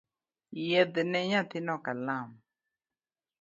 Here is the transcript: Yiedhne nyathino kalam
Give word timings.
Yiedhne 0.63 1.19
nyathino 1.29 1.75
kalam 1.85 2.29